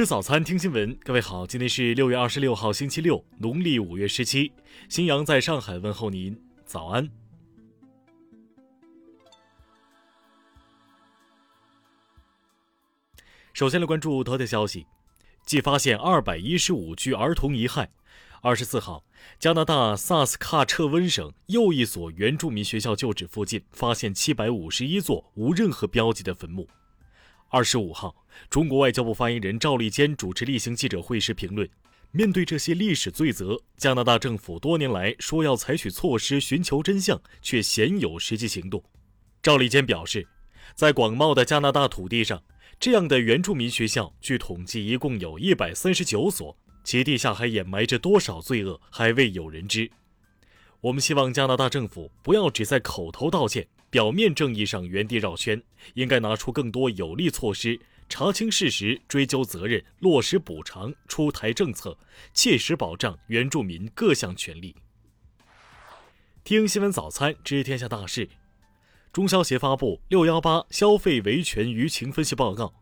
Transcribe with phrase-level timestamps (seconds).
[0.00, 0.96] 吃早餐，听新闻。
[1.04, 4.50] 各位好，今天是六月二十六号，星期六，农历五月十七。
[4.88, 7.06] 新阳在上海问候您，早安。
[13.52, 14.86] 首先来关注头条消息，
[15.44, 17.86] 继发现二百一十五具儿童遗骸。
[18.40, 19.04] 二十四号，
[19.38, 26.66] 加拿大萨斯喀彻温省又一所原住民学校旧址附近发现七百五十一座无任何标记的坟墓。
[27.52, 28.14] 二十五号，
[28.48, 31.68] 中国外交部发言人赵立坚主持例行记者会时评论：
[32.12, 38.80] 面对这些历史罪责，加拿大政府多年来说要采取措施寻求真相，却鲜有实际行动。
[39.42, 40.24] 赵立坚表示，
[40.76, 42.40] 在广袤的加拿大土地上，
[42.78, 49.90] 这样的原住民学校，据统计一共有一百三十九所，其地下还掩埋着多少罪恶，还未有人知。
[50.80, 53.66] 我们希望加拿大政府不要只在口头道歉。
[53.90, 55.60] 表面正义上原地绕圈，
[55.94, 61.98] 应该拿出更多有力措施，查清事实，追究责任，落实补偿，出台政策，
[62.32, 64.76] 切实保障原住民各项权利。
[66.44, 68.28] 听新闻早餐知天下大事。
[69.12, 72.72] 中消协发布六幺八消费维权舆情分析报告，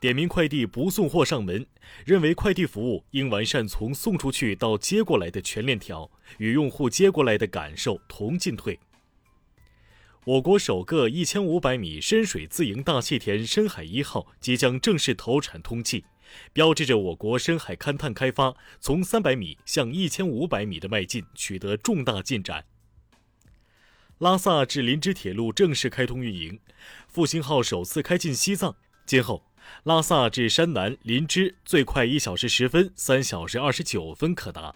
[0.00, 1.64] 点名快递不送货上门，
[2.04, 8.76] 认为快递服务应完善从送出去到接过来的全链条，与用户接过来的感受同进退。
[10.26, 16.04] 我国首个一千五百米深水自营大气田“深海一号”即将正式投产通气，
[16.52, 22.64] 标志着我国深海勘探开发从三百米向一千五百米的迈进取得重大进展。
[24.18, 26.58] 拉萨至林芝铁路正式开通运营，
[27.06, 28.74] 复兴号首次开进西藏，
[29.06, 29.44] 今后
[29.84, 34.74] 拉萨至山南林芝最快一小时十分、三小时二十九分可达。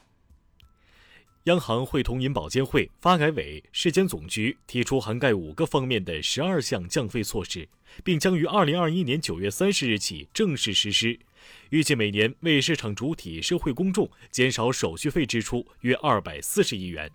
[1.45, 7.67] 央行会同银保监会、发改委、市监总局提出涵盖五个方面的十二项降费措施，
[8.05, 11.19] 并将于二零二一年九月三十日起正式实施。
[11.71, 17.11] 预计每年为市场主体、社会公众减少手续费支出约二百四十亿元。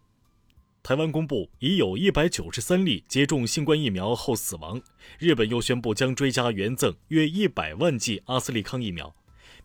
[0.82, 4.82] 台湾公布已有一百九十三例接种新冠疫苗后死亡。
[5.20, 9.16] 日本又宣布将追加援赠约一百万剂阿斯利康疫苗。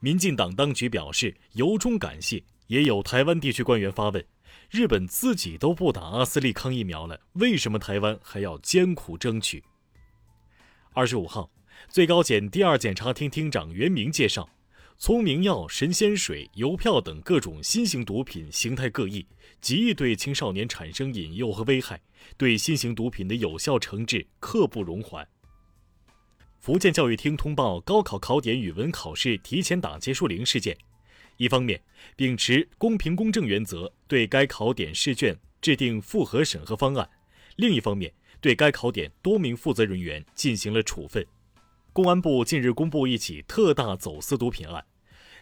[0.01, 2.43] 民进党当局表示由衷感谢。
[2.71, 4.25] 也有台湾地区官员发问。
[4.71, 9.65] 日本自己都不打阿斯利康疫苗了，为什么台湾还要艰苦争取？
[10.93, 11.51] 二十五号，
[11.89, 14.49] 最高检第二检察厅厅长袁明介绍，
[14.99, 19.27] 聪明药、神仙水、邮票等各种新型毒品形态各异，
[19.61, 22.01] 极易对青少年产生引诱和危害，
[22.37, 25.27] 对新型毒品的有效惩治刻不容缓。
[26.59, 30.77] 福建教育厅通报高考考点语文考试提前打结束铃事件。
[31.41, 31.81] 一方面，
[32.17, 37.09] 秉持公平公正原则，对该考点试卷制定复核审核方案；
[37.57, 38.13] 另一方面，
[38.43, 41.27] 对该考点多名负责人员进行了处分。
[41.95, 44.85] 公安部近日公布一起特大走私毒品案，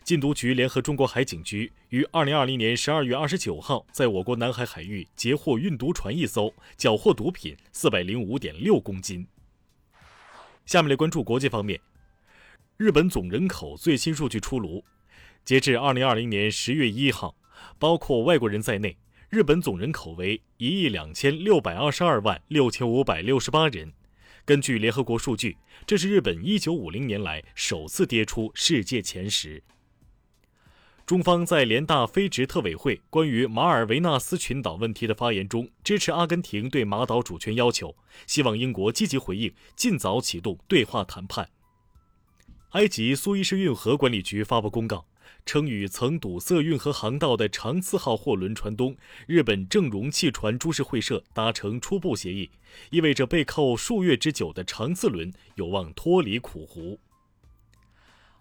[0.04, 9.26] 禁毒局联合中国海警局于二零二零年十二月二十九号在我国南海海域截获运毒船一艘，缴获毒品四百零五点六公斤。
[10.64, 11.80] 下面来关注国际方面，
[12.76, 14.84] 日本总人口最新数据出炉。
[15.48, 17.34] 截至二零二零年十月一号，
[17.78, 18.98] 包括外国人在内，
[19.30, 23.90] 日本总人口为一亿两千六百二十二万六千五百六十八人。
[24.44, 25.56] 根据联合国数据，
[25.86, 29.62] 这是日本一九五零年来首次跌出世界前十。
[31.06, 41.48] 中方在联大非执特委会关于马尔维纳斯群岛问题的发言中，支持阿根廷对马岛主权要求，希望英国积极回应，尽早启动对话谈判。
[42.72, 45.07] 埃及苏伊士运河管理局发布公告。
[45.46, 48.96] 称与曾堵塞运河航道的长次号货轮船东
[49.26, 52.50] 日本正荣汽船株式会社达成初步协议，
[52.90, 56.98] 意味着被扣数月之久的长次轮有望脱离苦湖。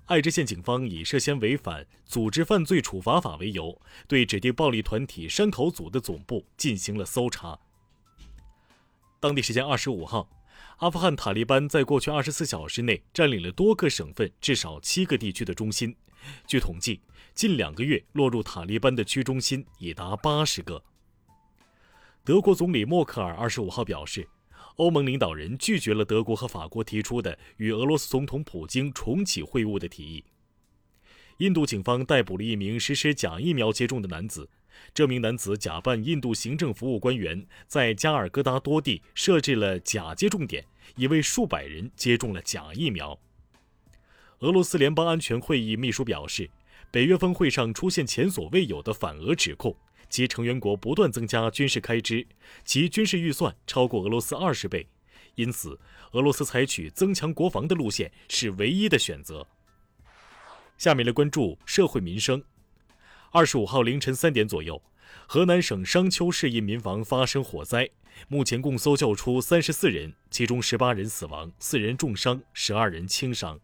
[0.06, 7.60] 爱知县警方以涉嫌违反组织犯罪处罚法为由，对指定暴力团体山口组的总部进行了搜查。
[9.20, 10.30] 当地时间二十五号，
[10.78, 15.94] 阿富汗塔利班在过去二十四小时内占领了多个省份至少七个地区的中心。
[16.46, 17.02] 据统计，
[17.34, 20.84] 近两个月落入塔利班的区中心已达八十个。
[22.24, 24.28] 德国总理默克尔二十五号表示，
[24.76, 30.24] 欧盟领导人拒绝了德国和法国提出的与俄罗斯总统普京重启会晤的提议。
[31.38, 34.50] 印度警方逮捕了一名实施假疫苗接种的男子，
[34.94, 40.66] 这名男子假扮印度行政服务官员，在加尔各答多地设置了假接种点，
[40.96, 43.20] 已为数百人接种了假疫苗。
[44.42, 46.48] 俄罗斯联邦安全会议秘书表示，
[46.92, 49.76] 北约峰会上出现前所未有的反俄指控，
[50.10, 52.28] 其成员国不断增加军事开支，
[52.64, 54.88] 其军事预算超过俄罗斯二十倍，
[55.34, 55.80] 因此
[56.12, 59.48] 俄罗斯采取增强国防的路线是唯一的选择。
[60.78, 62.44] 下面来关注社会民生。
[63.32, 64.80] 二十五号凌晨三点左右，
[65.26, 67.90] 河南省商丘市一民房发生火灾，
[68.28, 73.60] 目前共搜救出三十四人，其中十八人死亡，四人重伤，十二人轻伤。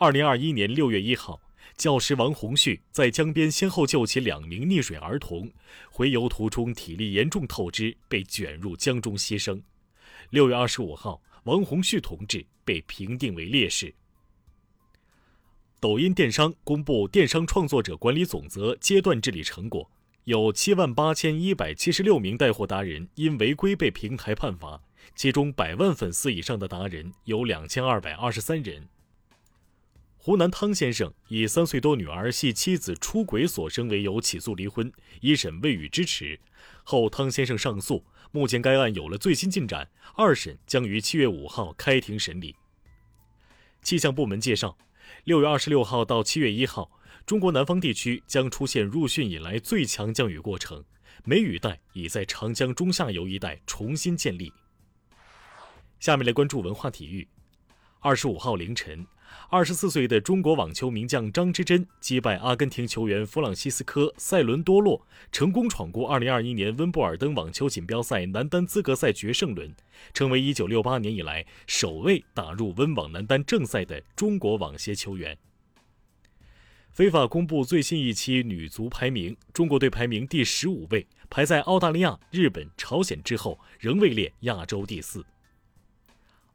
[0.00, 1.40] 二零二一年六月一号，
[1.76, 5.50] 教师王洪旭在江边先后救起两名溺水儿童，
[5.90, 9.60] 回游途中体力严重透支，被卷入江中牺牲。
[10.30, 13.92] 六月二十五号，王洪旭同志被评定为烈士。
[15.80, 19.90] 抖音电商公布电商创作者管理总则阶段治理成果，
[20.26, 24.80] 有七万八千一百七十六名带货达人因违规被平台判罚，
[25.16, 28.88] 其中百万粉丝以上的达人有两千二百二十三人。
[30.28, 34.92] 湖南汤先生以三岁多女儿系妻子出轨所生为由起诉离婚，
[35.22, 36.38] 一审未予支持，
[36.84, 42.54] 后汤先生上诉，目前该案有了最新进展，二审将于七月五号开庭审理。
[43.80, 44.76] 气象部门介绍。
[45.24, 46.90] 六月二十六号到七月一号，
[47.24, 50.84] 中国南方地区将出现入汛以来最强降雨过程，
[51.24, 54.52] 梅雨带已在长江中下游一带重新建立。
[55.98, 57.26] 下面来关注文化体育。
[58.00, 59.06] 二十五号凌晨。
[59.50, 69.74] 二十四岁的中国网球名将张之臻击败阿根廷球员弗朗西斯科·塞伦多洛，成功闯过2021年温布尔登网球锦标赛男单资格赛决胜轮，
[70.12, 75.38] 成为1968年以来首位打入温网男单正赛的中国网协球员。
[76.90, 85.24] 非法公布最新一期女足排名，中国队排名第十五位，排在澳大利亚、日本、朝鲜之后，仍位列亚洲第四。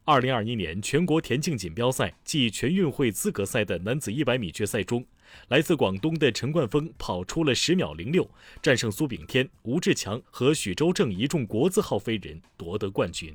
[0.06, 5.06] 二零二一年全国田径锦标赛暨全运会资格赛的男子一百米决赛中，
[5.48, 8.30] 来自广东的陈冠峰跑出了十秒零六，
[8.62, 13.34] 战胜苏炳添、吴志强和许周正一众国字号飞人，夺得冠军。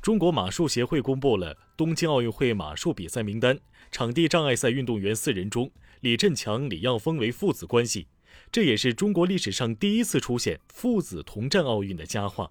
[0.00, 3.58] 中国马术协会公布了东京奥运会马术比赛名单，
[3.90, 5.70] 场地障碍赛运动员四人中，
[6.00, 8.06] 李振强、李耀峰为父子关系，
[8.50, 12.50] 这也是中国历史上第一次出现父子同战奥运的佳话。